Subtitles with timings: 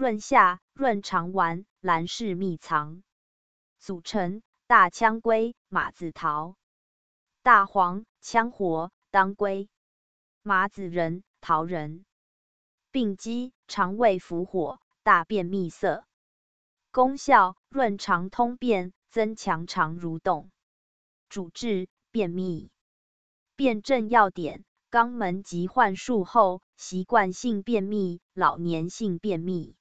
[0.00, 3.02] 润下润肠丸，兰氏秘藏，
[3.78, 6.56] 组成大羌归、马子桃、
[7.42, 9.68] 大黄、羌活、当归、
[10.42, 12.06] 麻子仁、桃仁。
[12.90, 16.06] 病机肠胃伏火，大便秘涩。
[16.90, 20.50] 功效润肠通便，增强肠蠕动。
[21.28, 22.70] 主治便秘。
[23.54, 29.76] 辨证要点：肛门疾患术后、习惯性便秘、老年性便秘。